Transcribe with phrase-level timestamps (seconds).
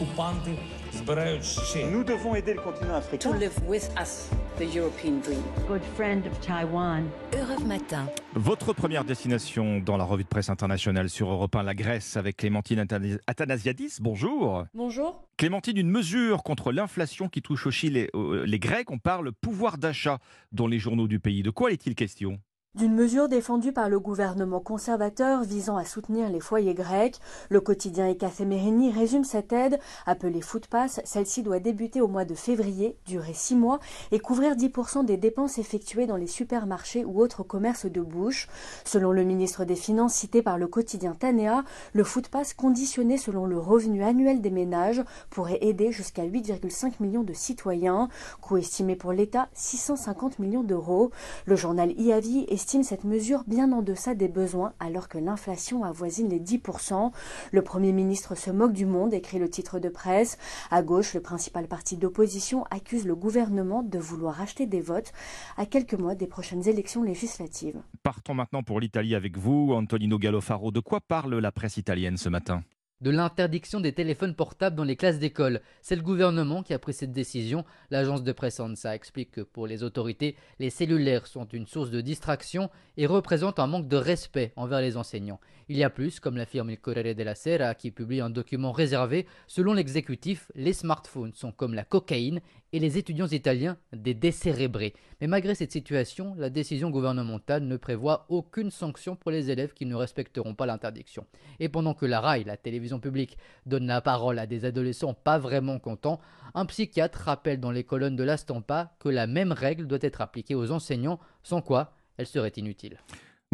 [0.00, 0.50] окупанти
[0.92, 1.78] збирають ще.
[1.90, 3.30] Nous devons aider le continent africain.
[3.32, 4.12] to live with us
[4.58, 5.42] the European dream.
[5.68, 7.02] good friend of Taiwan.
[7.42, 8.04] Europe Matin.
[8.34, 12.36] Votre première destination dans la revue de presse internationale sur Europe 1, la Grèce, avec
[12.38, 13.92] Clémentine Athana- Athanasiadis.
[14.00, 14.64] Bonjour.
[14.74, 15.22] Bonjour.
[15.36, 18.90] Clémentine, une mesure contre l'inflation qui touche aussi les, euh, les Grecs.
[18.90, 20.18] On parle pouvoir d'achat
[20.52, 21.42] dans les journaux du pays.
[21.42, 22.38] De quoi est-il question
[22.73, 27.19] D'une mesure défendue par le gouvernement conservateur visant à soutenir les foyers grecs,
[27.49, 31.01] le quotidien Ekathemerini résume cette aide, appelée Food Pass.
[31.03, 33.81] Celle-ci doit débuter au mois de février, durer six mois
[34.13, 38.47] et couvrir 10% des dépenses effectuées dans les supermarchés ou autres commerces de bouche.
[38.85, 43.45] Selon le ministre des Finances cité par le quotidien Tanea, le Food Pass conditionné selon
[43.45, 48.07] le revenu annuel des ménages pourrait aider jusqu'à 8,5 millions de citoyens,
[48.39, 51.11] coût estimé pour l'État 650 millions d'euros.
[51.45, 56.29] Le journal IAVI estime cette mesure bien en deçà des besoins alors que l'inflation avoisine
[56.29, 57.11] les 10%.
[57.51, 60.37] Le Premier ministre se moque du monde, écrit le titre de presse.
[60.69, 65.11] À gauche, le principal parti d'opposition accuse le gouvernement de vouloir acheter des votes
[65.57, 67.81] à quelques mois des prochaines élections législatives.
[68.03, 70.69] Partons maintenant pour l'Italie avec vous, Antonino Gallofaro.
[70.69, 72.61] De quoi parle la presse italienne ce matin?
[73.01, 75.61] De l'interdiction des téléphones portables dans les classes d'école.
[75.81, 77.65] C'est le gouvernement qui a pris cette décision.
[77.89, 82.01] L'agence de presse ANSA explique que pour les autorités, les cellulaires sont une source de
[82.01, 85.39] distraction et représentent un manque de respect envers les enseignants.
[85.67, 89.25] Il y a plus, comme l'affirme il Corriere della Sera, qui publie un document réservé.
[89.47, 92.41] Selon l'exécutif, les smartphones sont comme la cocaïne
[92.73, 94.93] et les étudiants italiens des décérébrés.
[95.19, 99.85] Mais malgré cette situation, la décision gouvernementale ne prévoit aucune sanction pour les élèves qui
[99.85, 101.25] ne respecteront pas l'interdiction.
[101.59, 105.37] Et pendant que la RAI, la télévision publique, donne la parole à des adolescents pas
[105.37, 106.19] vraiment contents,
[106.53, 110.21] un psychiatre rappelle dans les colonnes de la Stampa que la même règle doit être
[110.21, 112.97] appliquée aux enseignants, sans quoi elle serait inutile.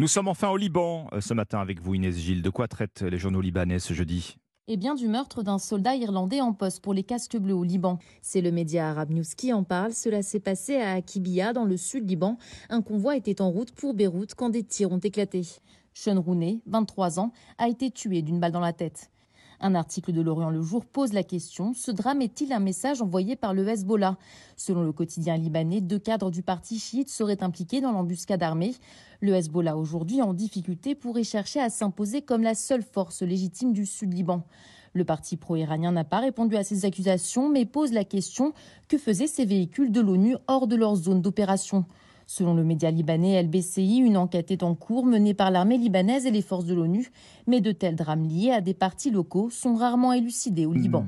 [0.00, 2.42] Nous sommes enfin au Liban euh, ce matin avec vous, Inès Gilles.
[2.42, 4.36] De quoi traitent les journaux libanais ce jeudi?
[4.68, 7.98] Et bien du meurtre d'un soldat irlandais en poste pour les casques bleus au Liban.
[8.20, 9.94] C'est le média arabe News qui en parle.
[9.94, 12.36] Cela s'est passé à Akibia, dans le sud Liban.
[12.68, 15.42] Un convoi était en route pour Beyrouth quand des tirs ont éclaté.
[15.94, 19.10] Sean Rooney, 23 ans, a été tué d'une balle dans la tête.
[19.60, 23.34] Un article de Lorient Le Jour pose la question ce drame est-il un message envoyé
[23.34, 24.16] par le Hezbollah?
[24.56, 28.76] Selon le quotidien libanais, deux cadres du parti chiite seraient impliqués dans l'embuscade armée.
[29.20, 33.84] Le Hezbollah, aujourd'hui en difficulté, pourrait chercher à s'imposer comme la seule force légitime du
[33.84, 34.44] sud Liban.
[34.92, 38.52] Le parti pro-iranien n'a pas répondu à ces accusations, mais pose la question
[38.86, 41.84] que faisaient ces véhicules de l'ONU hors de leur zone d'opération?
[42.30, 46.30] Selon le média libanais LBCI, une enquête est en cours menée par l'armée libanaise et
[46.30, 47.10] les forces de l'ONU,
[47.46, 51.06] mais de tels drames liés à des partis locaux sont rarement élucidés au Liban.